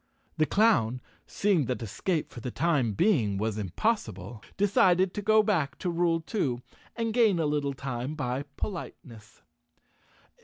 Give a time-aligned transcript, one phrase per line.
[0.37, 5.77] The clown, seeing that escape for the time being was impossible, decided to go back
[5.77, 6.63] to rule two
[6.95, 9.43] and gain a little time by politeness.